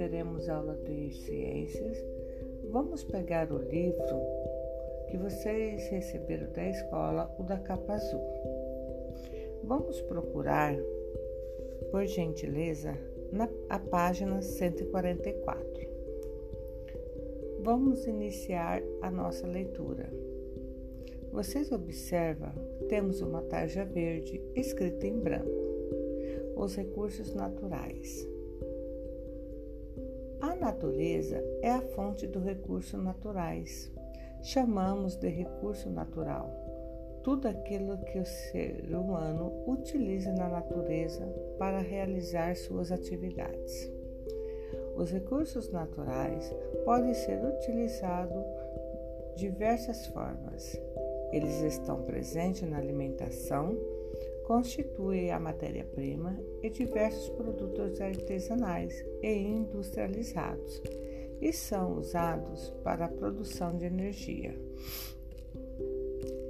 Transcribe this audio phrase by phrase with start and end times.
[0.00, 2.02] teremos aula de ciências,
[2.70, 4.18] vamos pegar o livro
[5.10, 8.24] que vocês receberam da escola, o da capa azul.
[9.62, 10.74] Vamos procurar,
[11.90, 12.96] por gentileza,
[13.30, 15.66] na a página 144.
[17.60, 20.10] Vamos iniciar a nossa leitura.
[21.30, 22.54] Vocês observam,
[22.88, 25.60] temos uma tarja verde escrita em branco.
[26.56, 28.29] Os recursos naturais.
[30.60, 33.90] Natureza é a fonte dos recursos naturais.
[34.42, 36.70] Chamamos de recurso natural
[37.22, 41.26] tudo aquilo que o ser humano utiliza na natureza
[41.58, 43.92] para realizar suas atividades.
[44.96, 48.44] Os recursos naturais podem ser utilizados
[49.36, 50.80] diversas formas.
[51.32, 53.76] Eles estão presentes na alimentação,
[54.50, 58.92] constituem a matéria-prima e diversos produtos artesanais
[59.22, 60.82] e industrializados,
[61.40, 64.52] e são usados para a produção de energia.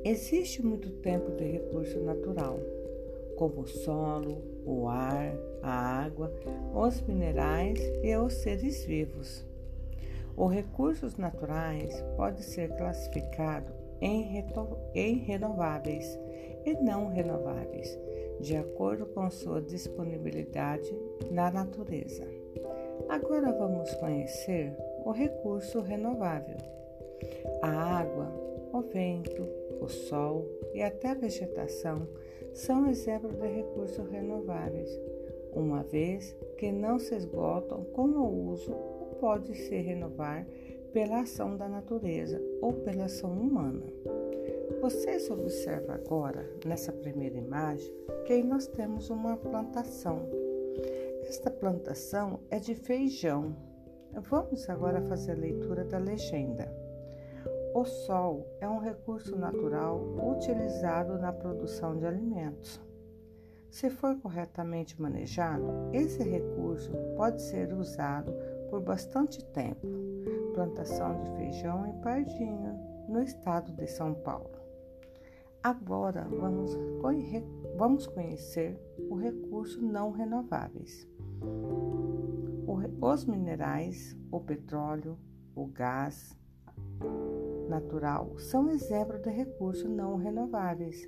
[0.02, 2.58] Existe muito tempo de recurso natural,
[3.36, 6.32] como o solo, o ar, a água,
[6.74, 9.44] os minerais e os seres vivos.
[10.38, 14.44] Os recursos naturais podem ser classificados em,
[15.18, 16.18] renováveis
[16.64, 17.98] e não renováveis,
[18.40, 20.94] de acordo com sua disponibilidade
[21.30, 22.26] na natureza.
[23.08, 26.56] Agora vamos conhecer o recurso renovável.
[27.62, 28.32] A água,
[28.72, 29.46] o vento,
[29.80, 32.06] o sol e até a vegetação
[32.52, 34.90] são exemplos de recursos renováveis,
[35.52, 40.46] uma vez que não se esgotam com o uso ou pode se renovar
[40.92, 43.86] pela ação da natureza ou pela ação humana.
[44.80, 47.92] Vocês observam agora, nessa primeira imagem,
[48.26, 50.28] que nós temos uma plantação.
[51.22, 53.54] Esta plantação é de feijão.
[54.12, 56.72] Vamos agora fazer a leitura da legenda.
[57.74, 60.00] O sol é um recurso natural
[60.34, 62.80] utilizado na produção de alimentos.
[63.70, 68.32] Se for corretamente manejado, esse recurso pode ser usado
[68.68, 69.86] por bastante tempo.
[70.60, 72.78] Plantação de feijão em Pardinha,
[73.08, 74.50] no estado de São Paulo.
[75.62, 76.76] Agora vamos,
[77.78, 78.78] vamos conhecer
[79.08, 81.08] o recurso não renováveis.
[83.00, 85.16] Os minerais, o petróleo,
[85.56, 86.38] o gás,
[87.66, 91.06] natural são exemplos de recursos não renováveis.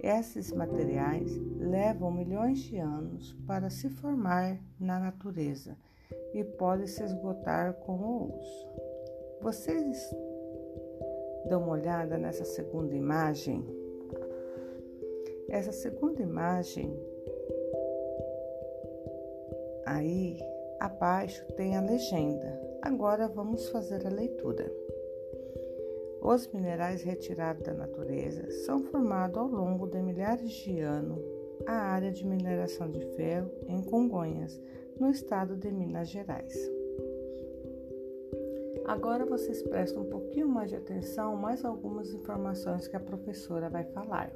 [0.00, 1.30] Esses materiais
[1.60, 5.78] levam milhões de anos para se formar na natureza
[6.32, 8.68] e podem se esgotar com o uso.
[9.40, 10.14] Vocês
[11.48, 13.64] dão uma olhada nessa segunda imagem?
[15.48, 16.96] Essa segunda imagem
[19.86, 20.38] aí
[20.78, 22.60] abaixo tem a legenda.
[22.82, 24.70] Agora vamos fazer a leitura.
[26.22, 31.18] Os minerais retirados da natureza são formados ao longo de milhares de anos
[31.66, 34.60] a área de mineração de ferro em Congonhas,
[35.00, 36.54] no estado de Minas Gerais.
[38.86, 43.84] Agora vocês prestam um pouquinho mais de atenção mais algumas informações que a professora vai
[43.84, 44.30] falar.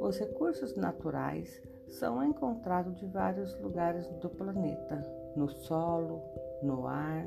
[0.00, 5.02] Os recursos naturais são encontrados de vários lugares do planeta,
[5.36, 6.22] no solo,
[6.62, 7.26] no ar,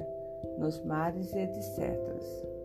[0.57, 2.62] nos mares e etc.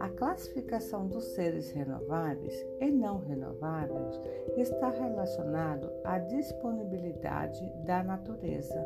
[0.00, 4.18] A classificação dos seres renováveis e não renováveis
[4.56, 8.82] está relacionado à disponibilidade da natureza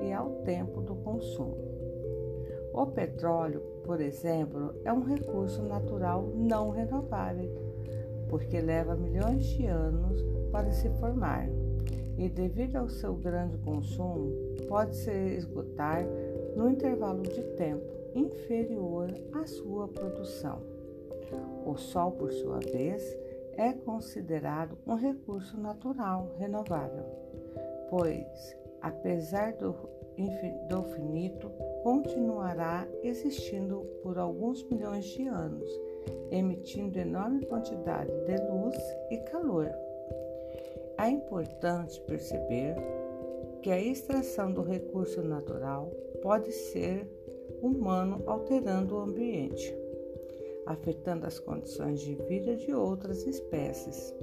[0.00, 1.56] e ao tempo do consumo.
[2.72, 7.50] O petróleo, por exemplo, é um recurso natural não renovável,
[8.28, 11.48] porque leva milhões de anos para se formar
[12.16, 14.30] e, devido ao seu grande consumo,
[14.68, 16.06] pode se esgotar
[16.54, 20.60] no intervalo de tempo inferior à sua produção.
[21.64, 23.02] O Sol, por sua vez,
[23.56, 27.04] é considerado um recurso natural renovável,
[27.88, 29.74] pois, apesar do,
[30.68, 31.50] do finito,
[31.82, 35.68] continuará existindo por alguns milhões de anos,
[36.30, 38.76] emitindo enorme quantidade de luz
[39.10, 39.70] e calor.
[40.98, 42.76] É importante perceber
[43.62, 45.90] que a extração do recurso natural
[46.20, 47.08] pode ser
[47.62, 49.74] humano alterando o ambiente,
[50.66, 54.14] afetando as condições de vida de outras espécies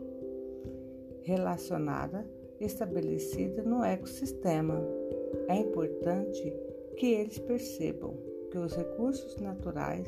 [1.22, 2.26] relacionada
[2.60, 4.84] estabelecida no ecossistema.
[5.48, 6.54] É importante
[6.98, 8.16] que eles percebam
[8.52, 10.06] que os recursos naturais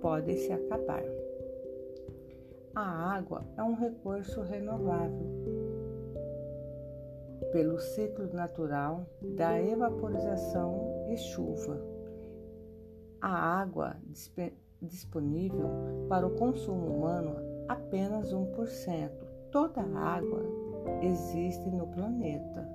[0.00, 1.04] podem se acabar.
[2.74, 5.42] A água é um recurso renovável
[7.52, 11.91] pelo ciclo natural da evaporização e chuva.
[13.22, 13.96] A água
[14.80, 15.70] disponível
[16.08, 17.36] para o consumo humano
[17.68, 19.10] apenas 1%.
[19.52, 20.42] Toda a água
[21.00, 22.68] existe no planeta,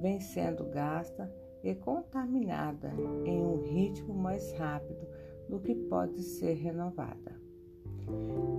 [0.00, 1.30] vem sendo gasta
[1.62, 2.90] e contaminada
[3.26, 5.06] em um ritmo mais rápido
[5.46, 7.38] do que pode ser renovada.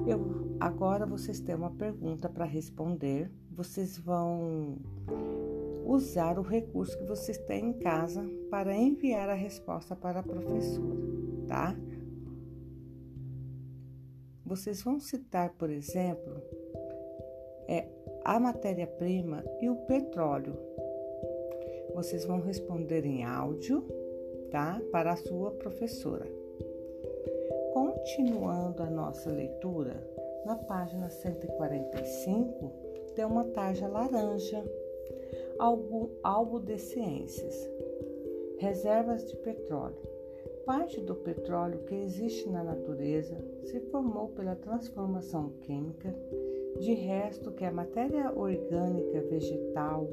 [0.06, 3.32] Eu, agora vocês têm uma pergunta para responder.
[3.50, 4.78] Vocês vão
[5.86, 10.98] usar o recurso que vocês têm em casa para enviar a resposta para a professora,
[11.48, 11.76] tá?
[14.46, 16.42] Vocês vão citar, por exemplo,
[17.68, 17.88] é,
[18.26, 20.58] a matéria-prima e o petróleo.
[21.94, 23.86] Vocês vão responder em áudio,
[24.52, 24.82] tá?
[24.92, 26.28] Para a sua professora.
[27.74, 29.96] Continuando a nossa leitura,
[30.46, 32.72] na página 145
[33.16, 34.64] tem uma tarja laranja,
[35.60, 37.70] algo, algo de ciências.
[38.58, 39.98] Reservas de petróleo.
[40.66, 46.16] Parte do petróleo que existe na natureza se formou pela transformação química,
[46.80, 50.10] de resto que é matéria orgânica vegetal,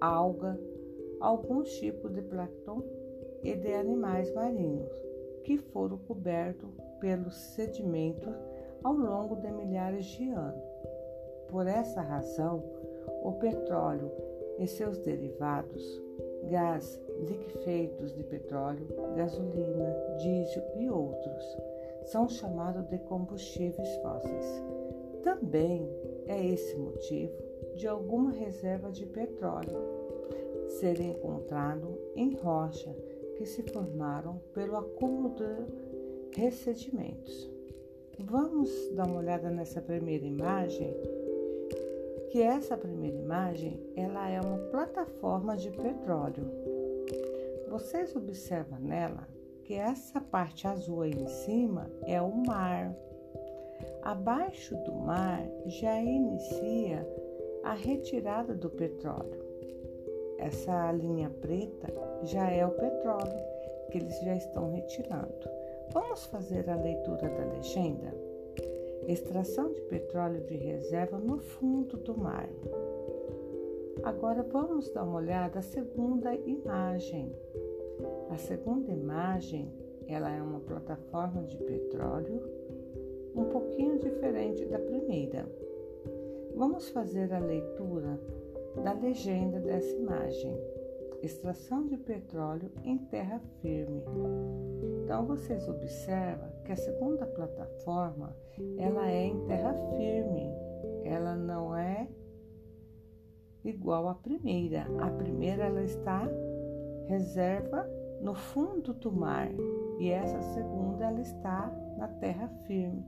[0.00, 0.58] alga,
[1.20, 2.82] alguns tipos de plâncton
[3.42, 4.90] e de animais marinhos
[5.44, 6.70] que foram cobertos
[7.00, 8.34] pelos sedimentos
[8.82, 10.64] ao longo de milhares de anos.
[11.48, 12.62] Por essa razão,
[13.22, 14.10] o petróleo
[14.58, 16.02] e seus derivados,
[16.48, 18.86] gás, liquefeitos de petróleo,
[19.16, 21.44] gasolina, diesel e outros,
[22.04, 24.62] são chamados de combustíveis fósseis.
[25.22, 25.88] Também
[26.26, 27.32] é esse motivo
[27.76, 30.04] de alguma reserva de petróleo
[30.68, 32.94] ser encontrado em rocha
[33.36, 37.50] que se formaram pelo acúmulo de ressedimentos.
[38.18, 40.94] Vamos dar uma olhada nessa primeira imagem,
[42.34, 46.50] que essa primeira imagem, ela é uma plataforma de petróleo.
[47.68, 49.28] Vocês observam nela
[49.62, 52.92] que essa parte azul aí em cima é o mar.
[54.02, 57.08] Abaixo do mar já inicia
[57.62, 59.40] a retirada do petróleo.
[60.38, 61.86] Essa linha preta
[62.24, 63.44] já é o petróleo
[63.92, 65.48] que eles já estão retirando.
[65.92, 68.23] Vamos fazer a leitura da legenda?
[69.06, 72.48] Extração de petróleo de reserva no fundo do mar.
[74.02, 77.30] Agora vamos dar uma olhada à segunda imagem.
[78.30, 79.70] A segunda imagem,
[80.06, 82.42] ela é uma plataforma de petróleo
[83.34, 85.46] um pouquinho diferente da primeira.
[86.56, 88.18] Vamos fazer a leitura
[88.82, 90.56] da legenda dessa imagem.
[91.22, 94.02] Extração de petróleo em terra firme.
[95.04, 98.34] Então vocês observam que a segunda plataforma
[98.78, 100.50] ela é em terra firme.
[101.04, 102.08] Ela não é
[103.62, 104.86] igual à primeira.
[104.98, 106.26] A primeira ela está
[107.06, 107.86] reserva
[108.22, 109.50] no fundo do mar
[109.98, 113.04] e essa segunda ela está na terra firme.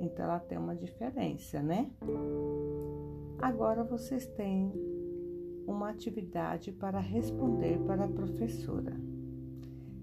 [0.00, 1.90] Então ela tem uma diferença, né?
[3.40, 4.70] Agora vocês têm
[5.66, 9.07] uma atividade para responder para a professora.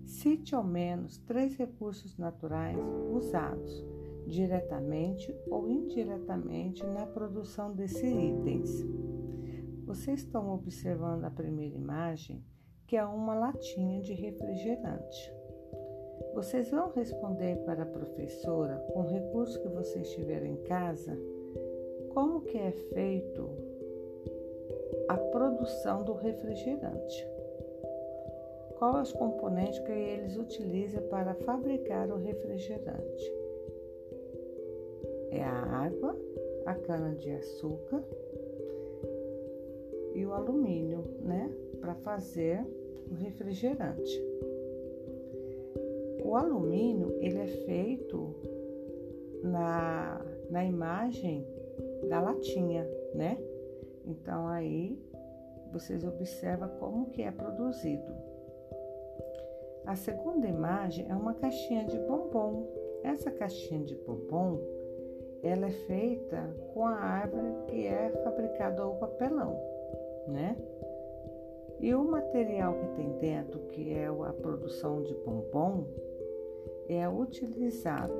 [0.05, 2.77] Cite ao menos três recursos naturais
[3.11, 3.85] usados
[4.27, 8.85] diretamente ou indiretamente na produção desses itens.
[9.85, 12.43] Vocês estão observando a primeira imagem,
[12.87, 15.33] que é uma latinha de refrigerante.
[16.33, 21.17] Vocês vão responder para a professora com o recurso que vocês tiverem em casa,
[22.13, 23.49] como que é feito
[25.07, 27.34] a produção do refrigerante.
[28.77, 33.33] Quais os componentes que eles utilizam para fabricar o refrigerante?
[35.31, 36.17] É a água,
[36.65, 38.03] a cana-de-açúcar
[40.13, 41.51] e o alumínio, né?
[41.79, 42.65] Para fazer
[43.09, 44.21] o refrigerante.
[46.23, 48.35] O alumínio ele é feito
[49.43, 51.45] na, na imagem
[52.09, 53.37] da latinha, né?
[54.05, 54.97] Então aí
[55.71, 58.24] vocês observam como que é produzido.
[59.85, 62.67] A segunda imagem é uma caixinha de bombom.
[63.03, 64.59] Essa caixinha de bombom,
[65.43, 69.55] ela é feita com a árvore que é fabricada o papelão,
[70.27, 70.57] né?
[71.79, 75.85] E o material que tem dentro, que é a produção de bombom,
[76.89, 78.13] é utilizado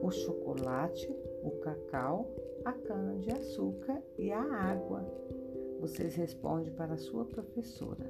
[0.00, 2.30] o chocolate, o cacau,
[2.64, 5.04] a cana-de-açúcar e a água.
[5.80, 8.06] Vocês respondem para a sua professora.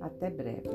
[0.00, 0.70] Até breve.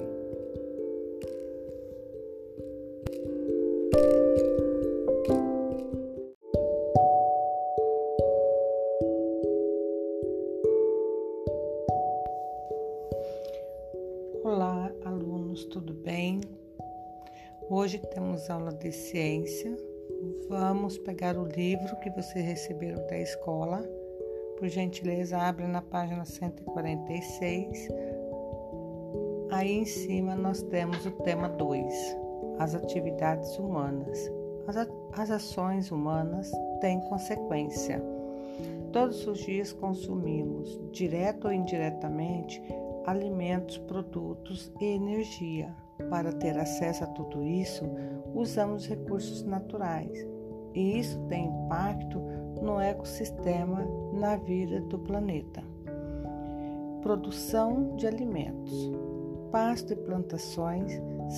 [17.91, 19.77] Hoje temos aula de ciência.
[20.47, 23.83] Vamos pegar o livro que vocês receberam da escola.
[24.57, 27.89] Por gentileza, abre na página 146.
[29.51, 31.93] Aí em cima nós temos o tema 2,
[32.59, 34.31] as atividades humanas.
[34.67, 34.77] As,
[35.11, 38.01] as ações humanas têm consequência.
[38.93, 42.63] Todos os dias consumimos, direto ou indiretamente,
[43.05, 45.75] alimentos, produtos e energia.
[46.11, 47.89] Para ter acesso a tudo isso,
[48.35, 50.27] usamos recursos naturais
[50.73, 52.19] e isso tem impacto
[52.61, 55.63] no ecossistema, na vida do planeta.
[57.01, 58.91] Produção de alimentos.
[59.53, 60.91] Pasto e plantações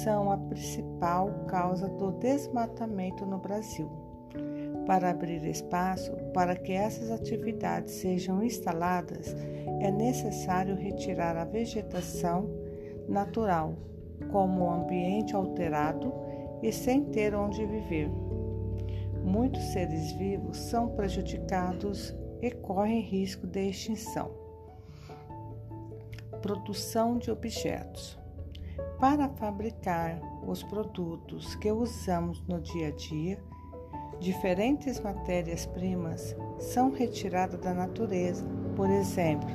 [0.04, 3.88] são a principal causa do desmatamento no Brasil.
[4.88, 9.36] Para abrir espaço para que essas atividades sejam instaladas,
[9.82, 12.50] é necessário retirar a vegetação
[13.08, 13.76] natural,
[14.24, 16.14] como ambiente alterado
[16.62, 18.10] e sem ter onde viver.
[19.24, 24.32] Muitos seres vivos são prejudicados e correm risco de extinção.
[26.42, 28.20] Produção de objetos.
[29.00, 33.44] Para fabricar os produtos que usamos no dia a dia,
[34.20, 39.50] diferentes matérias-primas são retiradas da natureza, por exemplo,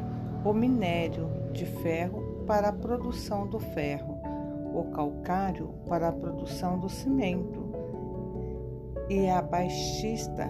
[0.45, 4.18] o minério de ferro para a produção do ferro,
[4.75, 7.69] o calcário para a produção do cimento
[9.09, 10.49] e a baixista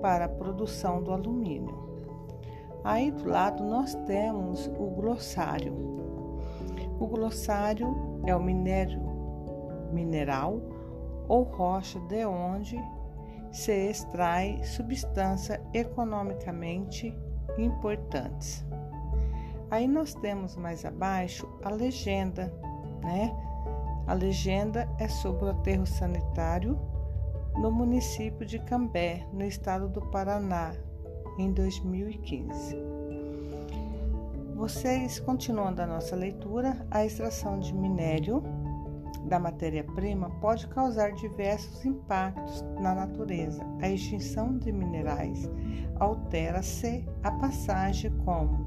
[0.00, 1.88] para a produção do alumínio.
[2.84, 5.74] Aí do lado nós temos o glossário.
[7.00, 9.00] O glossário é o minério
[9.92, 10.60] mineral
[11.28, 12.78] ou rocha de onde
[13.50, 17.16] se extrai substância economicamente
[17.56, 18.64] importantes.
[19.70, 22.52] Aí nós temos mais abaixo a legenda,
[23.02, 23.34] né?
[24.06, 26.78] A legenda é sobre o aterro sanitário
[27.56, 30.72] no município de Cambé, no estado do Paraná,
[31.38, 32.76] em 2015.
[34.54, 38.42] Vocês continuam da nossa leitura, a extração de minério
[39.28, 43.62] da matéria-prima pode causar diversos impactos na natureza.
[43.80, 45.48] A extinção de minerais
[46.00, 48.66] altera-se a passagem como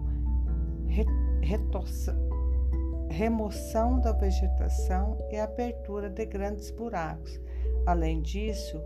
[3.11, 7.39] remoção da vegetação e abertura de grandes buracos.
[7.85, 8.81] Além disso,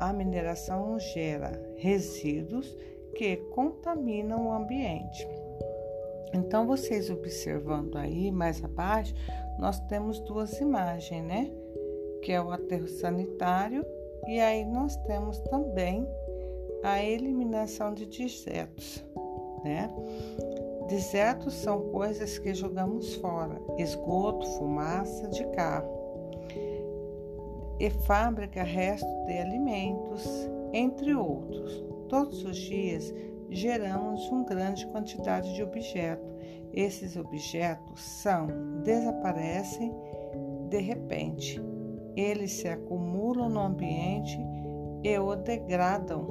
[0.00, 2.76] a mineração gera resíduos
[3.16, 5.26] que contaminam o ambiente.
[6.32, 9.14] Então, vocês observando aí mais abaixo,
[9.58, 11.50] nós temos duas imagens, né?
[12.22, 13.84] Que é o aterro sanitário
[14.26, 16.06] e aí nós temos também
[16.82, 19.04] a eliminação de desertos,
[19.64, 19.90] né?
[20.88, 25.96] Desertos são coisas que jogamos fora, esgoto, fumaça de carro
[27.78, 30.24] e fábrica resto de alimentos,
[30.72, 31.84] entre outros.
[32.08, 33.12] Todos os dias
[33.50, 36.34] geramos uma grande quantidade de objetos.
[36.72, 38.46] Esses objetos são
[38.82, 39.94] desaparecem
[40.68, 41.60] de repente.
[42.14, 44.38] Eles se acumulam no ambiente
[45.02, 46.26] e o degradam,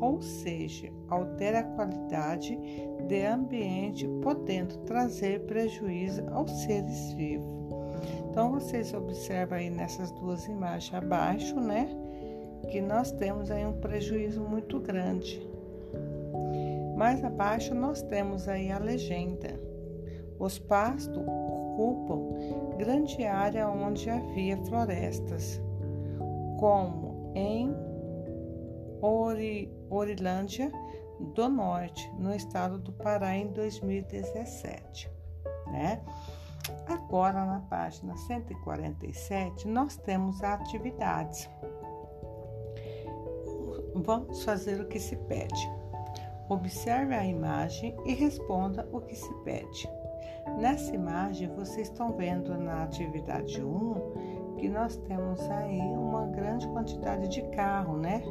[0.00, 2.58] ou seja, altera a qualidade
[3.06, 7.56] do ambiente, podendo trazer prejuízo aos seres vivos.
[8.30, 11.88] Então vocês observam aí nessas duas imagens abaixo, né,
[12.70, 15.40] que nós temos aí um prejuízo muito grande.
[16.96, 19.58] Mais abaixo nós temos aí a legenda.
[20.38, 25.60] Os pastos ocupam grande área onde havia florestas,
[26.58, 27.74] como em
[29.00, 30.70] Ori, Orilândia
[31.18, 35.10] do Norte, no estado do Pará, em 2017.
[35.68, 36.00] Né?
[36.86, 41.48] Agora, na página 147, nós temos atividades.
[43.94, 45.70] Vamos fazer o que se pede.
[46.48, 49.88] Observe a imagem e responda o que se pede.
[50.58, 57.28] Nessa imagem, vocês estão vendo na atividade 1 que nós temos aí uma grande quantidade
[57.28, 58.22] de carro, né?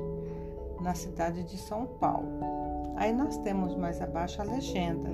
[0.81, 2.64] Na cidade de São Paulo.
[2.95, 5.09] Aí nós temos mais abaixo a legenda.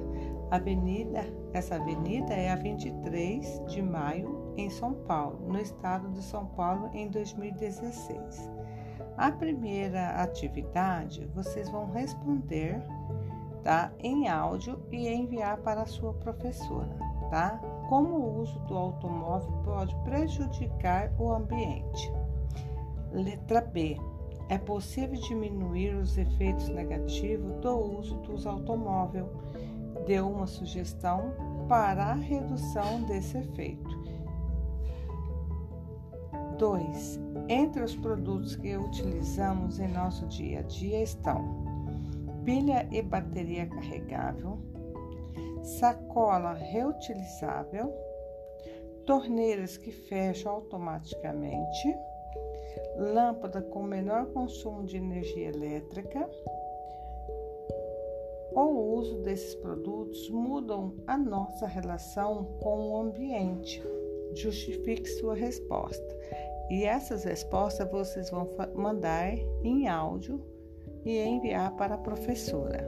[0.51, 1.23] Avenida,
[1.53, 6.89] essa avenida é a 23 de maio em São Paulo, no estado de São Paulo
[6.93, 8.49] em 2016.
[9.17, 12.81] A primeira atividade vocês vão responder
[13.63, 16.89] tá, em áudio e enviar para a sua professora,
[17.29, 17.59] tá?
[17.87, 22.11] Como o uso do automóvel pode prejudicar o ambiente.
[23.11, 23.97] Letra B.
[24.51, 29.25] É possível diminuir os efeitos negativos do uso dos automóveis.
[30.05, 31.33] Dê uma sugestão
[31.69, 33.89] para a redução desse efeito.
[36.57, 37.19] 2.
[37.47, 41.63] Entre os produtos que utilizamos em nosso dia a dia estão
[42.43, 44.59] pilha e bateria carregável,
[45.63, 47.93] sacola reutilizável,
[49.05, 51.95] torneiras que fecham automaticamente,
[52.97, 56.29] lâmpada com menor consumo de energia elétrica.
[58.53, 63.81] O uso desses produtos mudam a nossa relação com o ambiente.
[64.33, 66.17] Justifique sua resposta.
[66.69, 70.41] E essas respostas vocês vão mandar em áudio
[71.05, 72.87] e enviar para a professora.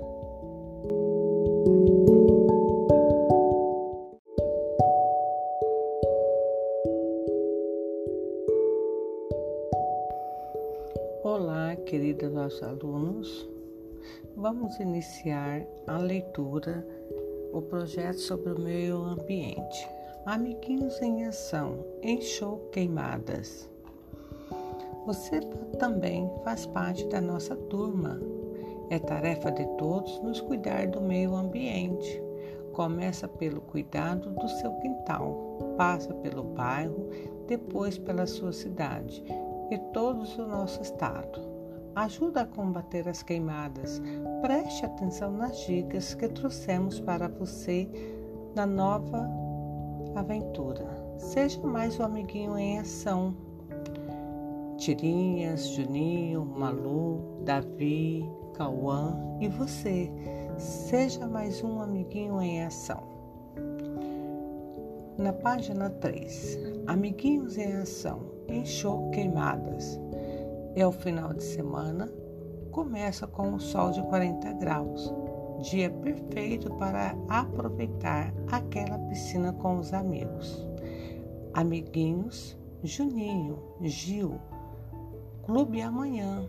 [11.75, 13.50] Queridos nossos alunos.
[14.36, 16.86] Vamos iniciar a leitura,
[17.51, 19.88] o projeto sobre o meio ambiente.
[20.25, 23.70] Amiguinhos em ação, enxou queimadas.
[25.06, 25.39] Você
[25.80, 28.22] também faz parte da nossa turma.
[28.89, 32.22] É tarefa de todos nos cuidar do meio ambiente.
[32.72, 37.10] Começa pelo cuidado do seu quintal, passa pelo bairro,
[37.48, 39.24] depois pela sua cidade
[39.72, 41.52] e todos o nosso estado.
[41.95, 44.01] Ajuda a combater as queimadas.
[44.41, 47.88] Preste atenção nas dicas que trouxemos para você
[48.55, 49.29] na nova
[50.15, 50.85] aventura.
[51.17, 53.35] Seja mais um amiguinho em ação.
[54.77, 60.12] Tirinhas, Juninho, Malu, Davi, Cauã e você.
[60.57, 63.13] Seja mais um amiguinho em ação.
[65.17, 66.57] Na página 3,
[66.88, 68.19] Amiguinhos em Ação,
[68.50, 70.00] enxou queimadas.
[70.75, 72.12] É o final de semana,
[72.72, 75.13] começa com o sol de 40 graus,
[75.60, 80.68] dia perfeito para aproveitar aquela piscina com os amigos.
[81.53, 84.40] Amiguinhos, Juninho, Gil,
[85.44, 86.48] Clube amanhã.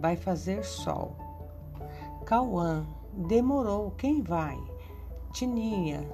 [0.00, 1.16] Vai fazer sol.
[2.24, 2.86] Cauã.
[3.12, 3.90] Demorou.
[3.90, 4.58] Quem vai?
[5.34, 6.08] Tininha.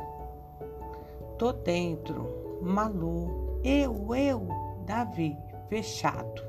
[1.39, 2.59] Tô dentro.
[2.61, 3.61] Malu.
[3.63, 4.49] Eu, eu.
[4.85, 5.39] Davi.
[5.69, 6.43] Fechado.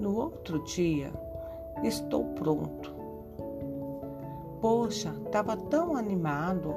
[0.00, 1.12] No outro dia,
[1.82, 2.94] estou pronto.
[4.60, 6.74] Poxa, estava tão animado.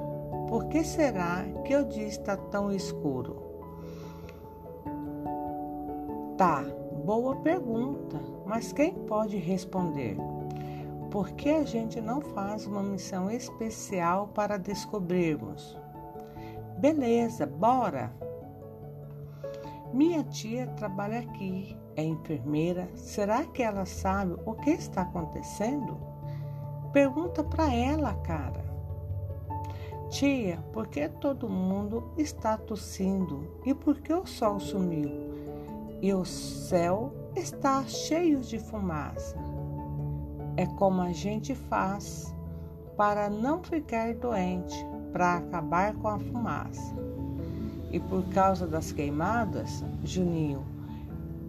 [0.47, 3.41] Por que será que o dia está tão escuro?
[6.37, 6.65] Tá,
[7.05, 10.15] Boa pergunta, mas quem pode responder?
[11.09, 15.75] Por que a gente não faz uma missão especial para descobrirmos?
[16.77, 18.13] Beleza, bora!
[19.91, 22.89] Minha tia trabalha aqui, é enfermeira.
[22.95, 25.97] Será que ela sabe o que está acontecendo?
[26.93, 28.63] Pergunta para ela, cara.
[30.09, 35.31] Tia, por que todo mundo está tossindo e por que o sol sumiu?
[36.01, 39.37] e o céu está cheio de fumaça.
[40.57, 42.33] É como a gente faz
[42.97, 44.75] para não ficar doente,
[45.13, 46.95] para acabar com a fumaça.
[47.91, 50.65] E por causa das queimadas, Juninho,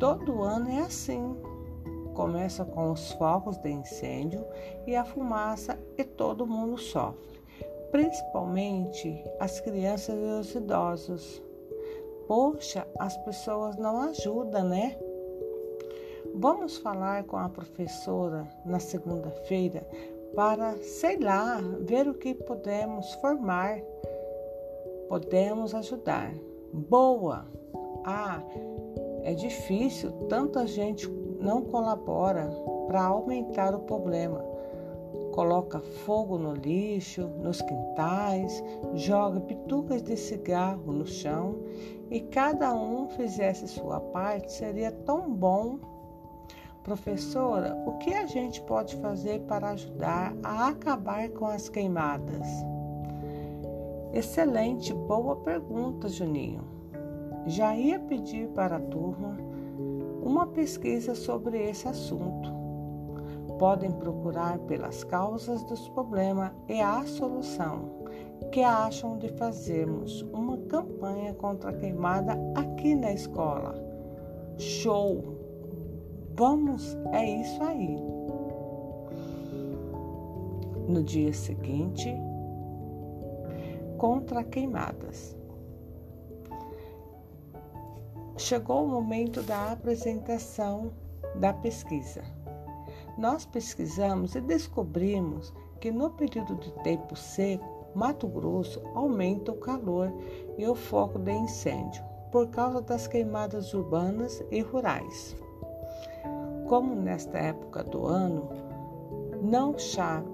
[0.03, 1.37] todo ano é assim.
[2.13, 4.45] Começa com os focos de incêndio
[4.85, 7.41] e a fumaça e todo mundo sofre,
[7.93, 11.41] principalmente as crianças e os idosos.
[12.27, 14.99] Poxa, as pessoas não ajudam, né?
[16.35, 19.87] Vamos falar com a professora na segunda-feira
[20.35, 23.81] para, sei lá, ver o que podemos formar.
[25.09, 26.35] Podemos ajudar.
[26.73, 27.47] Boa!
[28.05, 28.43] Ah,
[29.23, 31.09] é difícil, tanta gente
[31.41, 32.49] não colabora
[32.87, 34.53] para aumentar o problema
[35.33, 38.63] coloca fogo no lixo, nos quintais,
[38.95, 41.59] joga pitucas de cigarro no chão
[42.11, 45.79] e cada um fizesse sua parte, seria tão bom.
[46.85, 52.47] Professora, o que a gente pode fazer para ajudar a acabar com as queimadas?
[54.13, 56.72] Excelente, boa pergunta, Juninho.
[57.47, 59.37] Já ia pedir para a turma
[60.23, 62.63] uma pesquisa sobre esse assunto
[63.63, 68.03] podem procurar pelas causas dos problemas e a solução.
[68.51, 73.73] Que acham de fazermos uma campanha contra a queimada aqui na escola?
[74.59, 75.39] Show!
[76.35, 77.97] Vamos, é isso aí.
[80.89, 82.13] No dia seguinte,
[83.97, 85.37] contra queimadas.
[88.43, 90.91] Chegou o momento da apresentação
[91.37, 92.25] da pesquisa.
[93.17, 100.13] Nós pesquisamos e descobrimos que no período de tempo seco, Mato Grosso aumenta o calor
[100.59, 102.03] e o foco de incêndio.
[102.33, 105.37] por causa das queimadas urbanas e rurais.
[106.67, 108.49] Como nesta época do ano
[109.41, 109.77] não,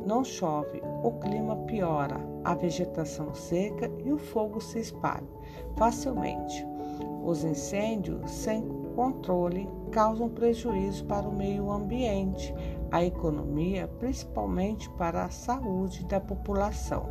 [0.07, 5.29] não chove, o clima piora, a vegetação seca e o fogo se espalha
[5.77, 6.78] facilmente.
[7.25, 12.55] Os incêndios sem controle causam prejuízo para o meio ambiente,
[12.91, 17.07] a economia, principalmente para a saúde da população.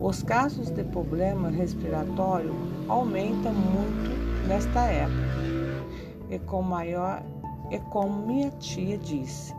[0.00, 2.52] Os casos de problema respiratório
[2.88, 5.32] aumentam muito nesta época.
[6.28, 7.22] E com maior,
[7.70, 9.54] e como minha tia disse,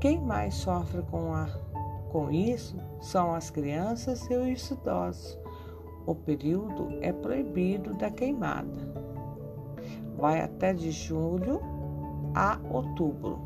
[0.00, 1.48] quem mais sofre com, a,
[2.10, 5.41] com isso são as crianças e os idosos.
[6.04, 8.92] O período é proibido da queimada.
[10.16, 11.60] Vai até de julho
[12.34, 13.38] a outubro.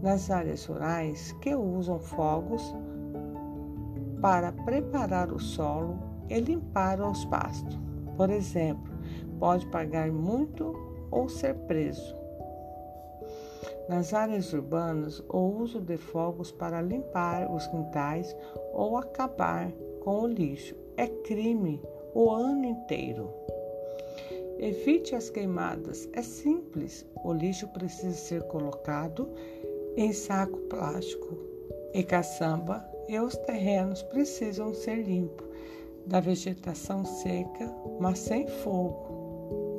[0.00, 2.62] Nas áreas rurais que usam fogos
[4.20, 7.78] para preparar o solo e limpar os pastos.
[8.16, 8.92] Por exemplo,
[9.40, 10.72] pode pagar muito
[11.10, 12.16] ou ser preso.
[13.88, 18.36] Nas áreas urbanas, o uso de fogos para limpar os quintais
[18.72, 21.80] ou acabar com o lixo é crime
[22.12, 23.32] o ano inteiro.
[24.58, 26.08] Evite as queimadas.
[26.12, 27.06] É simples.
[27.24, 29.30] O lixo precisa ser colocado
[29.96, 31.38] em saco plástico
[31.94, 35.46] e caçamba e os terrenos precisam ser limpos
[36.04, 39.78] da vegetação seca, mas sem fogo.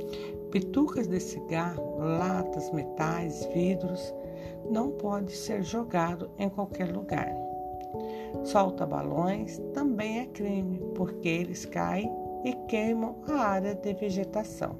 [0.52, 4.14] Pitucas de cigarro, latas, metais, vidros
[4.70, 7.49] não pode ser jogado em qualquer lugar.
[8.44, 12.12] Solta balões também é crime, porque eles caem
[12.44, 14.76] e queimam a área de vegetação.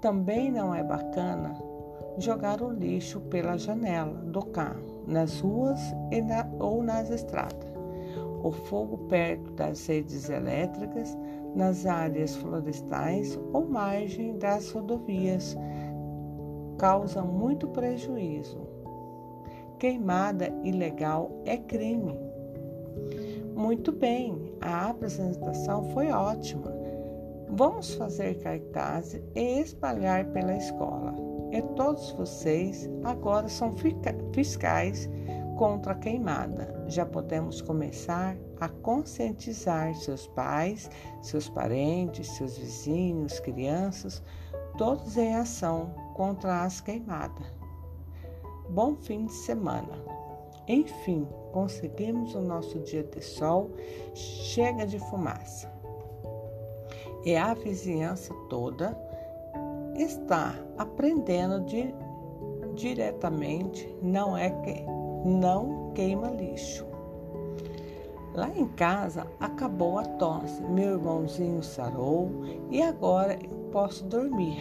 [0.00, 1.54] Também não é bacana
[2.18, 5.80] jogar o lixo pela janela do carro, nas ruas
[6.26, 7.68] na, ou nas estradas.
[8.42, 11.16] O fogo perto das redes elétricas,
[11.54, 15.56] nas áreas florestais ou margem das rodovias
[16.78, 18.60] causa muito prejuízo.
[19.78, 22.18] Queimada ilegal é crime.
[23.54, 26.72] Muito bem, a apresentação foi ótima.
[27.50, 31.14] Vamos fazer cartazes e espalhar pela escola.
[31.52, 33.74] E todos vocês agora são
[34.32, 35.08] fiscais
[35.56, 36.74] contra a queimada.
[36.88, 40.90] Já podemos começar a conscientizar seus pais,
[41.22, 44.22] seus parentes, seus vizinhos, crianças,
[44.76, 47.57] todos em ação contra as queimadas.
[48.70, 50.18] Bom fim de semana!
[50.68, 53.70] Enfim, conseguimos o nosso dia de sol,
[54.14, 55.72] chega de fumaça.
[57.24, 58.96] E a vizinhança toda
[59.96, 61.94] está aprendendo de,
[62.74, 64.84] diretamente, não é que
[65.24, 66.86] não queima lixo.
[68.34, 72.30] Lá em casa acabou a tosse, meu irmãozinho sarou
[72.70, 73.38] e agora
[73.72, 74.58] posso dormir.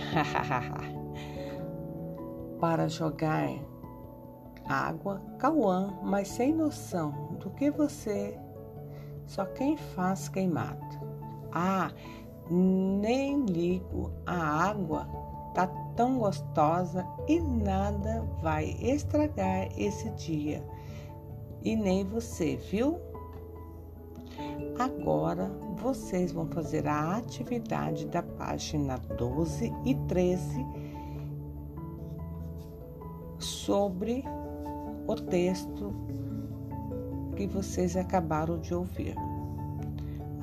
[2.59, 3.51] Para jogar
[4.67, 8.37] água, Cauã, mas sem noção do que você.
[9.25, 10.99] Só quem faz queimado.
[11.51, 11.91] Ah,
[12.49, 15.07] nem ligo, a água
[15.53, 20.63] tá tão gostosa e nada vai estragar esse dia.
[21.63, 22.99] E nem você, viu?
[24.77, 30.65] Agora vocês vão fazer a atividade da página 12 e 13
[33.39, 34.23] sobre
[35.07, 35.93] o texto
[37.35, 39.15] que vocês acabaram de ouvir.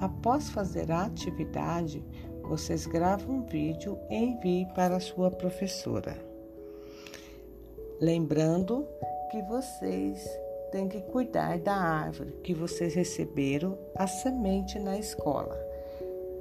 [0.00, 2.02] Após fazer a atividade,
[2.42, 6.16] vocês gravam um vídeo e enviem para a sua professora.
[8.00, 8.86] Lembrando
[9.30, 10.26] que vocês
[10.72, 15.56] têm que cuidar da árvore que vocês receberam a semente na escola.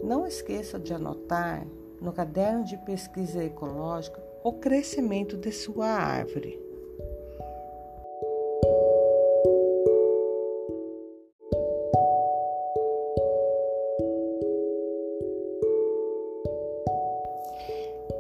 [0.04, 1.66] Não esqueça de anotar
[2.02, 6.60] no caderno de pesquisa ecológica o crescimento de sua árvore.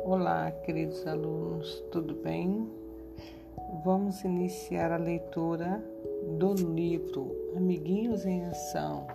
[0.05, 2.69] Olá, queridos alunos, tudo bem?
[3.85, 5.81] Vamos iniciar a leitura
[6.37, 9.07] do livro Amiguinhos em Ação,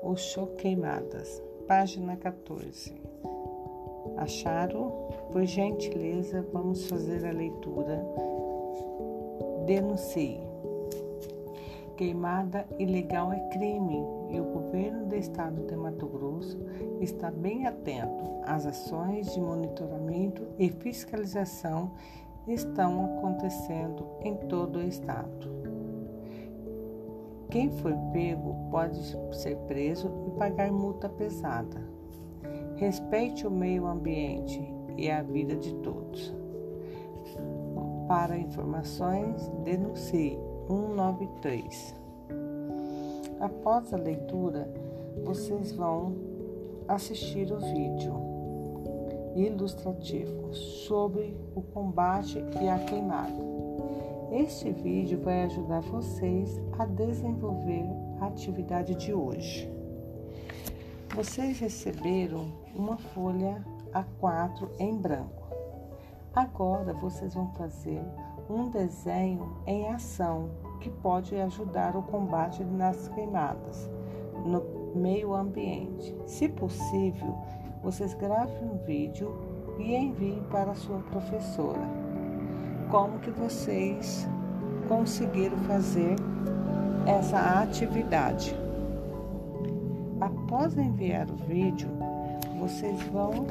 [0.00, 2.94] O Show Queimadas, página 14.
[4.18, 5.08] Acharam?
[5.32, 8.06] Por gentileza, vamos fazer a leitura.
[9.66, 10.51] Denuncie.
[12.02, 16.58] Queimada ilegal é crime e o governo do estado de Mato Grosso
[17.00, 21.92] está bem atento às ações de monitoramento e fiscalização
[22.48, 25.48] estão acontecendo em todo o estado.
[27.48, 28.98] Quem for pego pode
[29.36, 31.80] ser preso e pagar multa pesada.
[32.74, 34.60] Respeite o meio ambiente
[34.96, 36.34] e a vida de todos.
[38.08, 40.36] Para informações, denuncie
[40.66, 41.94] 193.
[43.40, 44.68] Após a leitura,
[45.24, 46.14] vocês vão
[46.88, 48.32] assistir o vídeo
[49.34, 53.52] ilustrativo sobre o combate e a queimada.
[54.30, 57.84] Este vídeo vai ajudar vocês a desenvolver
[58.20, 59.70] a atividade de hoje.
[61.14, 65.42] Vocês receberam uma folha A4 em branco.
[66.34, 68.02] Agora vocês vão fazer
[68.48, 70.50] um desenho em ação
[70.80, 73.90] que pode ajudar o combate nas queimadas
[74.44, 74.62] no
[74.94, 76.14] meio ambiente.
[76.26, 77.36] Se possível,
[77.82, 79.32] vocês gravem um vídeo
[79.78, 81.80] e enviem para a sua professora.
[82.90, 84.28] Como que vocês
[84.88, 86.16] conseguiram fazer
[87.06, 88.54] essa atividade?
[90.20, 91.88] Após enviar o vídeo,
[92.60, 93.46] vocês vão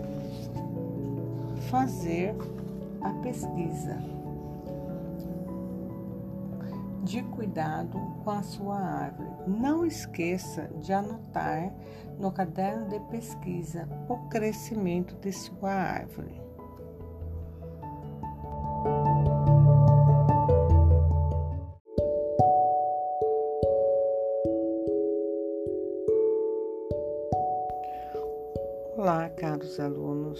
[1.69, 2.35] fazer
[3.01, 4.20] a pesquisa
[7.03, 9.29] de cuidado com a sua árvore.
[9.47, 11.73] Não esqueça de anotar
[12.19, 16.39] no caderno de pesquisa o crescimento de sua árvore.
[28.95, 30.39] Olá, caros alunos.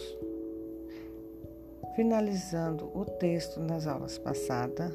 [1.96, 4.94] Finalizando o texto nas aulas passadas,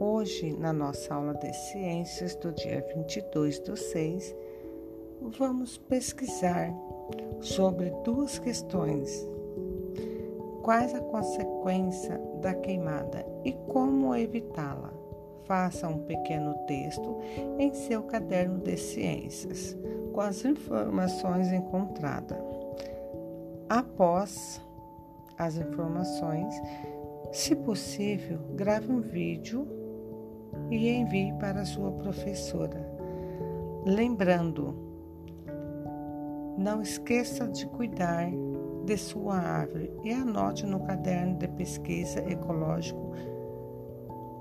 [0.00, 4.32] Hoje, na nossa aula de ciências do dia 22 do 6,
[5.36, 6.72] vamos pesquisar
[7.40, 9.28] sobre duas questões.
[10.62, 14.92] Quais a consequência da queimada e como evitá-la?
[15.46, 17.18] Faça um pequeno texto
[17.58, 19.76] em seu caderno de ciências
[20.12, 22.38] com as informações encontradas.
[23.68, 24.60] Após
[25.36, 26.54] as informações,
[27.32, 29.77] se possível, grave um vídeo
[30.70, 32.86] e envie para sua professora.
[33.84, 34.74] Lembrando,
[36.58, 38.30] não esqueça de cuidar
[38.84, 43.12] de sua árvore e anote no caderno de pesquisa ecológico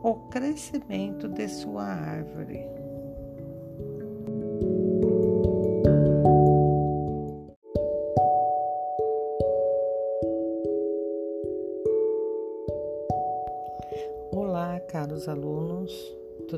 [0.04, 2.77] o crescimento de sua árvore.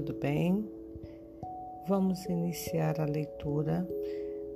[0.10, 0.68] Tudo bem?
[1.88, 3.88] Vamos iniciar a leitura.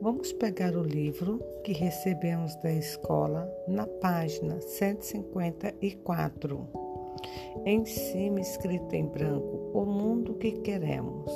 [0.01, 6.67] Vamos pegar o livro que recebemos da escola na página 154.
[7.65, 11.31] Em cima, escrito em branco: O mundo que queremos.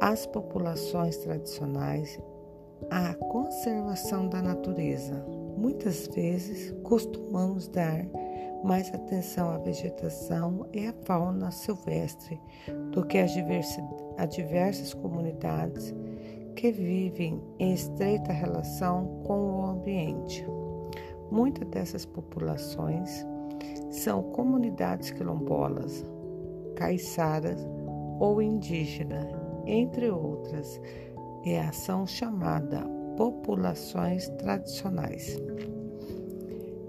[0.00, 2.16] As populações tradicionais,
[2.90, 5.26] a conservação da natureza.
[5.56, 8.06] Muitas vezes costumamos dar
[8.64, 12.40] mais atenção à vegetação e à fauna silvestre
[12.90, 15.94] do que a diversas comunidades
[16.56, 20.46] que vivem em estreita relação com o ambiente.
[21.30, 23.26] Muitas dessas populações
[23.90, 26.04] são comunidades quilombolas,
[26.74, 27.60] caiçaras
[28.18, 29.26] ou indígenas,
[29.66, 30.80] entre outras,
[31.44, 32.80] e a ação chamada
[33.16, 35.38] populações tradicionais.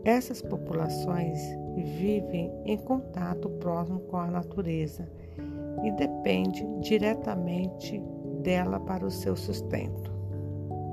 [0.06, 1.40] Essas populações
[1.84, 5.10] vivem em contato próximo com a natureza
[5.84, 8.02] e dependem diretamente
[8.42, 10.12] dela para o seu sustento.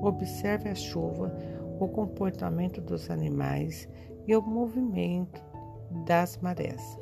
[0.03, 1.35] Observe a chuva,
[1.79, 3.89] o comportamento dos animais
[4.27, 5.43] e o movimento
[6.07, 6.99] das marés.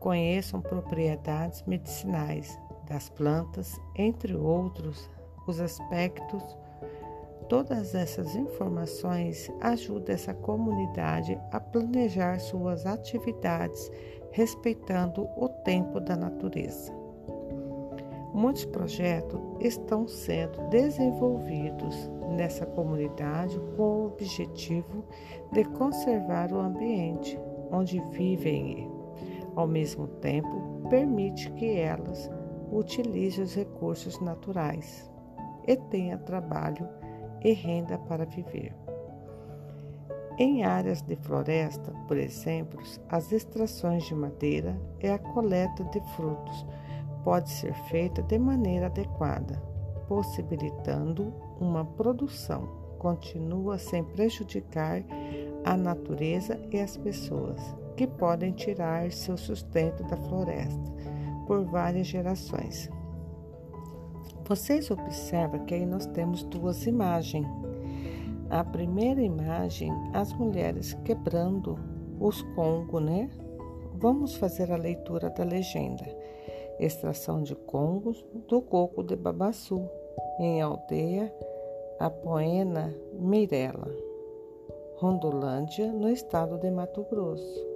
[0.00, 5.10] Conheçam propriedades medicinais das plantas, entre outros,
[5.46, 6.42] os aspectos
[7.48, 13.90] Todas essas informações ajudam essa comunidade a planejar suas atividades
[14.30, 16.92] respeitando o tempo da natureza.
[18.32, 25.04] Muitos projetos estão sendo desenvolvidos nessa comunidade com o objetivo
[25.52, 27.38] de conservar o ambiente
[27.70, 28.90] onde vivem e,
[29.54, 32.28] ao mesmo tempo, permite que elas
[32.72, 35.08] utilizem os recursos naturais
[35.66, 36.88] e tenha trabalho
[37.44, 38.74] e renda para viver.
[40.36, 46.66] Em áreas de floresta, por exemplo, as extrações de madeira e a coleta de frutos
[47.22, 49.62] pode ser feita de maneira adequada,
[50.08, 55.04] possibilitando uma produção continua sem prejudicar
[55.62, 57.60] a natureza e as pessoas,
[57.96, 60.90] que podem tirar seu sustento da floresta
[61.46, 62.88] por várias gerações.
[64.46, 67.46] Vocês observam que aí nós temos duas imagens.
[68.50, 71.78] a primeira imagem, as mulheres quebrando
[72.20, 73.30] os congos, né?
[73.94, 76.04] Vamos fazer a leitura da legenda.
[76.78, 79.88] Extração de congos do coco de Babaçu,
[80.38, 81.32] em aldeia
[81.98, 83.90] Apoena Mirela,
[84.96, 87.66] Rondolândia, no estado de Mato Grosso.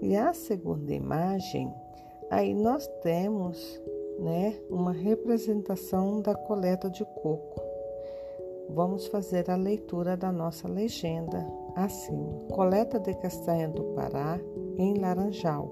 [0.00, 1.72] E a segunda imagem,
[2.30, 3.80] aí nós temos,
[4.18, 7.60] né, uma representação da coleta de coco.
[8.70, 11.46] Vamos fazer a leitura da nossa legenda
[11.76, 14.40] assim: coleta de castanha do Pará
[14.78, 15.70] em Laranjal,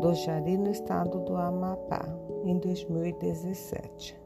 [0.00, 2.04] do Jari, no estado do Amapá,
[2.44, 4.18] em 2017.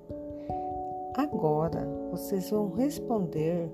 [1.16, 3.70] Agora vocês vão responder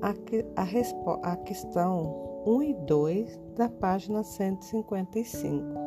[0.00, 0.14] a,
[0.56, 5.85] a, a questão 1 e 2 da página 155.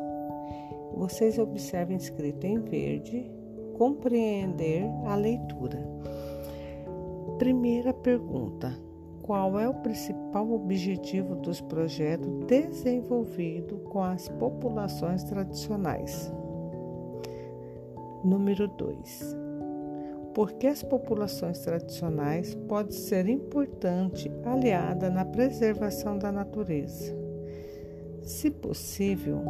[0.94, 3.30] Vocês observem escrito em verde
[3.74, 5.78] compreender a leitura.
[7.38, 8.76] Primeira pergunta:
[9.22, 16.30] qual é o principal objetivo dos projetos desenvolvidos com as populações tradicionais?
[18.22, 19.36] Número 2.
[20.34, 27.16] Por que as populações tradicionais podem ser importante aliada na preservação da natureza?
[28.22, 29.42] Se possível,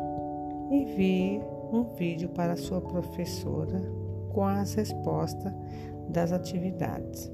[0.70, 1.40] envie
[1.72, 3.80] um vídeo para sua professora
[4.32, 5.52] com as respostas
[6.08, 7.30] das atividades.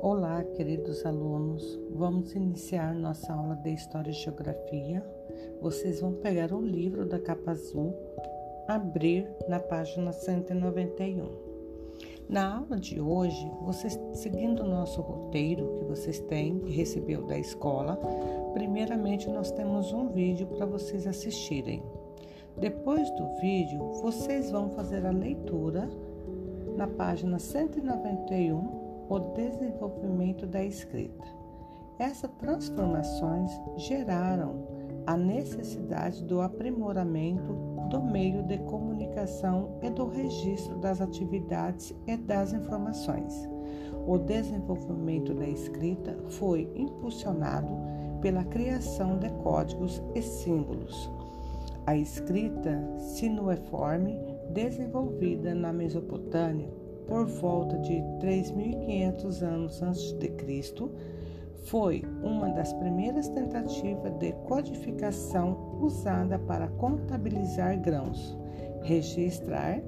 [0.00, 1.80] Olá, queridos alunos.
[1.90, 5.02] Vamos iniciar nossa aula de História e Geografia.
[5.60, 7.94] Vocês vão pegar o livro da capa azul,
[8.74, 11.28] abrir na página 191.
[12.28, 17.38] Na aula de hoje, vocês seguindo o nosso roteiro que vocês têm, que recebeu da
[17.38, 17.98] escola,
[18.54, 21.82] primeiramente nós temos um vídeo para vocês assistirem.
[22.56, 25.88] Depois do vídeo, vocês vão fazer a leitura
[26.76, 31.26] na página 191 o desenvolvimento da escrita.
[31.98, 37.52] Essas transformações geraram a necessidade do aprimoramento
[37.90, 43.48] do meio de comunicação e do registro das atividades e das informações.
[44.06, 47.68] O desenvolvimento da escrita foi impulsionado
[48.20, 51.10] pela criação de códigos e símbolos.
[51.86, 54.16] A escrita sinueforme,
[54.52, 56.70] desenvolvida na Mesopotâmia,
[57.06, 60.90] por volta de 3.500 anos antes de Cristo,
[61.64, 68.36] foi uma das primeiras tentativas de codificação usada para contabilizar grãos,
[68.82, 69.80] registrar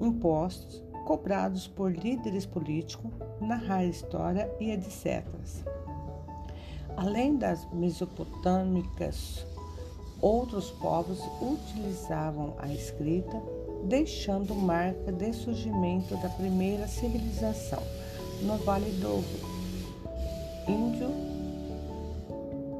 [0.00, 5.24] impostos cobrados por líderes políticos, narrar história e etc.
[6.96, 9.46] Além das mesopotâmicas,
[10.20, 13.40] outros povos utilizavam a escrita
[13.84, 17.82] deixando marca de surgimento da primeira civilização
[18.42, 19.24] no Vale do
[20.68, 21.08] Índio,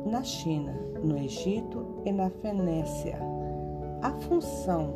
[0.05, 0.73] na China,
[1.03, 3.19] no Egito e na Fenécia.
[4.03, 4.95] A função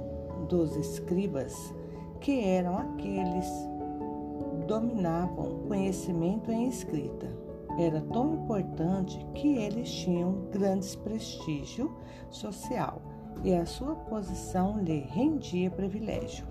[0.49, 1.75] dos escribas,
[2.21, 3.47] que eram aqueles
[4.67, 7.29] dominavam conhecimento em escrita,
[7.79, 11.91] era tão importante que eles tinham grande prestígio
[12.31, 13.01] social
[13.43, 16.47] e a sua posição lhe rendia privilégio.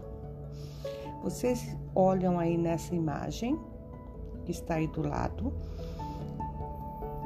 [1.21, 3.59] Vocês olham aí nessa imagem
[4.43, 5.53] que está aí do lado.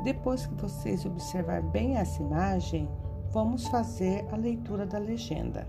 [0.06, 2.88] Depois que vocês observar bem essa imagem,
[3.32, 5.68] vamos fazer a leitura da legenda.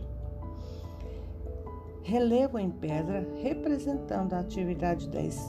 [2.02, 5.08] Relevo em pedra representando a atividade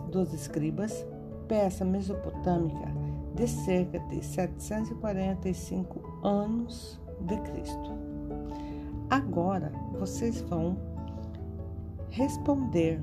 [0.09, 1.05] dos escribas,
[1.49, 2.87] peça mesopotâmica
[3.35, 7.91] de cerca de 745 anos de Cristo.
[9.09, 9.69] Agora
[9.99, 10.77] vocês vão
[12.09, 13.01] responder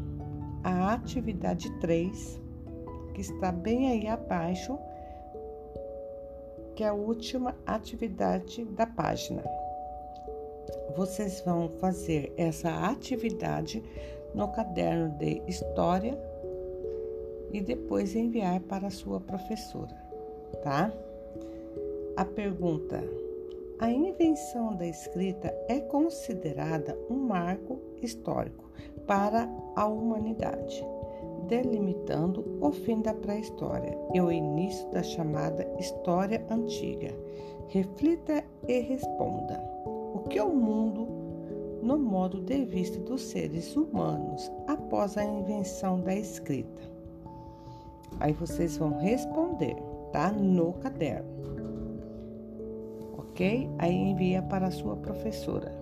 [0.63, 2.41] a atividade 3,
[3.13, 4.79] que está bem aí abaixo,
[6.75, 9.43] que é a última atividade da página.
[10.97, 13.83] Vocês vão fazer essa atividade
[14.35, 16.19] no caderno de história
[17.53, 19.95] e depois enviar para a sua professora,
[20.63, 20.93] tá?
[22.17, 23.03] A pergunta
[23.79, 28.71] a invenção da escrita é considerada um marco histórico
[29.07, 30.83] para a humanidade,
[31.45, 37.15] delimitando o fim da pré-história e o início da chamada História Antiga.
[37.69, 39.63] Reflita e responda:
[40.15, 41.07] o que é o mundo
[41.83, 46.83] no modo de vista dos seres humanos após a invenção da escrita?
[48.21, 49.77] Aí vocês vão responder,
[50.13, 50.31] tá?
[50.31, 51.35] No caderno
[53.35, 53.69] ok?
[53.79, 55.75] Aí envia para a sua professora.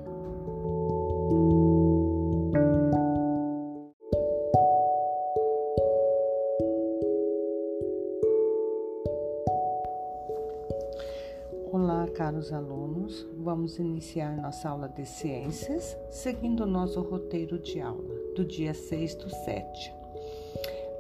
[12.07, 13.29] Caros alunos.
[13.39, 19.15] Vamos iniciar nossa aula de ciências, seguindo o nosso roteiro de aula do dia 6
[19.17, 19.95] do 7.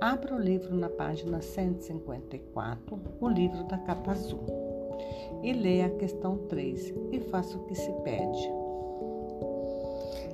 [0.00, 4.44] Abra o livro na página 154, o livro da capa azul,
[5.42, 8.50] e leia a questão 3 e faça o que se pede.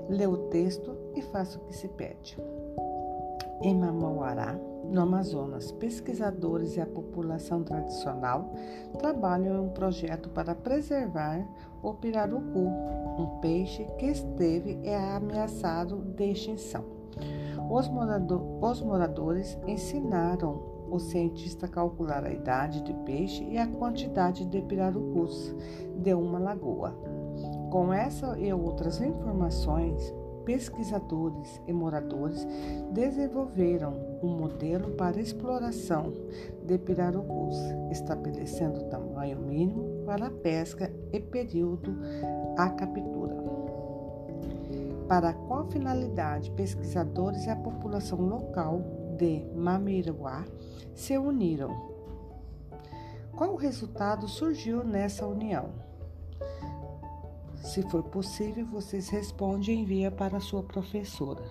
[0.08, 2.38] Lê o texto e faça o que se pede.
[3.62, 8.52] Em Mamauará, no Amazonas, pesquisadores e a população tradicional
[8.98, 11.46] trabalham em um projeto para preservar
[11.82, 12.68] o pirarucu,
[13.18, 16.84] um peixe que esteve é ameaçado de extinção.
[17.70, 23.66] Os, morador, os moradores ensinaram o cientista a calcular a idade de peixe e a
[23.66, 25.54] quantidade de pirarucus
[25.96, 26.94] de uma lagoa.
[27.70, 30.14] Com essa e outras informações,
[30.48, 32.48] pesquisadores e moradores
[32.90, 36.10] desenvolveram um modelo para exploração
[36.64, 37.54] de pirarucus,
[37.90, 41.94] estabelecendo tamanho mínimo para a pesca e período
[42.56, 43.36] a captura.
[45.06, 48.80] Para qual finalidade pesquisadores e a população local
[49.18, 50.46] de Mamiruá
[50.94, 51.76] se uniram?
[53.36, 55.88] Qual resultado surgiu nessa união?
[57.62, 61.42] Se for possível, vocês respondem e envia para a sua professora.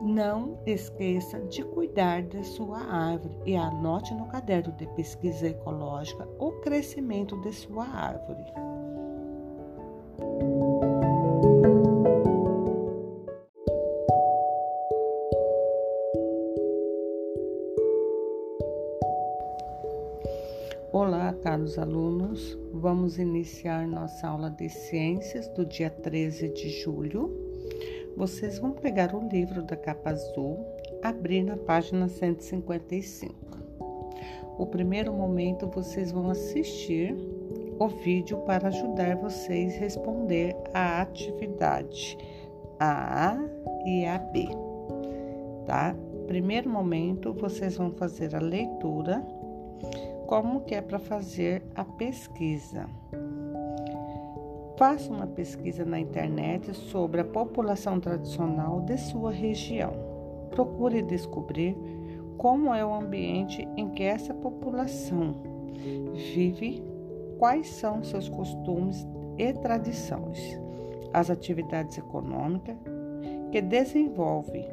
[0.00, 6.52] Não esqueça de cuidar da sua árvore e anote no caderno de pesquisa ecológica o
[6.60, 8.44] crescimento de sua árvore.
[20.92, 22.61] Olá, caros alunos.
[22.82, 27.30] Vamos iniciar nossa aula de ciências do dia 13 de julho.
[28.16, 30.66] Vocês vão pegar o livro da capa azul,
[31.00, 33.32] abrir na página 155.
[34.58, 37.14] O primeiro momento vocês vão assistir
[37.78, 42.18] o vídeo para ajudar vocês a responder a atividade
[42.80, 43.38] A
[43.86, 44.48] e a B,
[45.66, 45.94] tá?
[46.26, 49.24] Primeiro momento vocês vão fazer a leitura
[50.32, 52.88] como que é para fazer a pesquisa.
[54.78, 59.92] Faça uma pesquisa na internet sobre a população tradicional de sua região.
[60.48, 61.76] Procure descobrir
[62.38, 65.36] como é o ambiente em que essa população
[66.14, 66.82] vive,
[67.38, 69.06] quais são seus costumes
[69.36, 70.58] e tradições,
[71.12, 72.78] as atividades econômicas
[73.50, 74.64] que desenvolve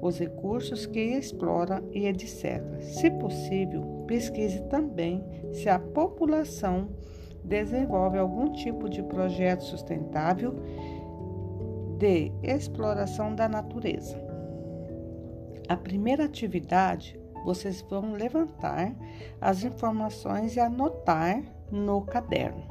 [0.00, 2.62] os recursos que explora e etc.
[2.80, 6.88] Se possível, pesquise também se a população
[7.44, 10.54] desenvolve algum tipo de projeto sustentável
[11.98, 14.16] de exploração da natureza.
[15.68, 18.94] A primeira atividade, vocês vão levantar
[19.40, 22.64] as informações e anotar no caderno.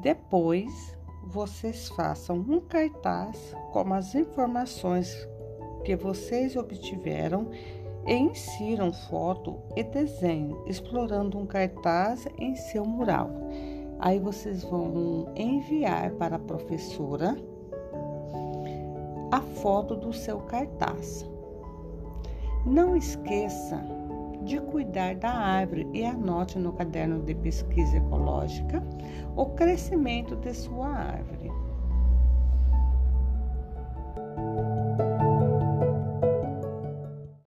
[0.00, 5.28] Depois, vocês façam um cartaz com as informações
[5.84, 7.48] que vocês obtiveram
[8.06, 13.30] e insiram foto e desenho, explorando um cartaz em seu mural.
[13.98, 17.36] Aí vocês vão enviar para a professora
[19.30, 21.24] a foto do seu cartaz.
[22.66, 23.80] Não esqueça
[24.44, 28.82] de cuidar da árvore e anote no caderno de pesquisa ecológica
[29.36, 31.61] o crescimento de sua árvore.